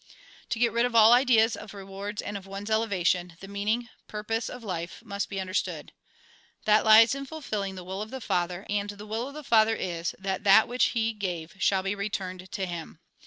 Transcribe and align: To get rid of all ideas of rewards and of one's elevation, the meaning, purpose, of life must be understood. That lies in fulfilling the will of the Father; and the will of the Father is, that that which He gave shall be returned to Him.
To 0.49 0.57
get 0.57 0.71
rid 0.71 0.87
of 0.87 0.95
all 0.95 1.13
ideas 1.13 1.55
of 1.55 1.75
rewards 1.75 2.23
and 2.23 2.35
of 2.35 2.47
one's 2.47 2.71
elevation, 2.71 3.37
the 3.39 3.47
meaning, 3.47 3.87
purpose, 4.07 4.49
of 4.49 4.63
life 4.63 5.03
must 5.05 5.29
be 5.29 5.39
understood. 5.39 5.93
That 6.65 6.83
lies 6.83 7.13
in 7.13 7.27
fulfilling 7.27 7.75
the 7.75 7.83
will 7.83 8.01
of 8.01 8.09
the 8.09 8.19
Father; 8.19 8.65
and 8.67 8.89
the 8.89 9.05
will 9.05 9.27
of 9.27 9.35
the 9.35 9.43
Father 9.43 9.75
is, 9.75 10.15
that 10.17 10.43
that 10.43 10.67
which 10.67 10.85
He 10.97 11.13
gave 11.13 11.53
shall 11.59 11.83
be 11.83 11.93
returned 11.93 12.51
to 12.51 12.65
Him. 12.65 12.99